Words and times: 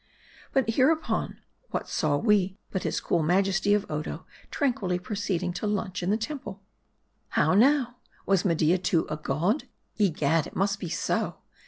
MARDI. 0.55 0.65
201 0.65 0.65
But 1.11 1.27
hereupon, 1.29 1.41
what 1.69 1.87
saw 1.87 2.17
we, 2.17 2.57
but 2.71 2.81
his 2.81 2.99
cool 2.99 3.21
majesty 3.21 3.75
of 3.75 3.85
Odo 3.87 4.25
tranquilly 4.49 4.97
proceeding 4.97 5.53
to 5.53 5.67
lunch 5.67 6.01
in 6.01 6.09
the 6.09 6.17
temple? 6.17 6.63
How 7.29 7.53
now? 7.53 7.97
Was 8.25 8.43
Media 8.43 8.79
too 8.79 9.05
a 9.11 9.15
god? 9.17 9.65
Egad, 9.99 10.47
it 10.47 10.55
must 10.55 10.79
be 10.79 10.89
so. 10.89 11.35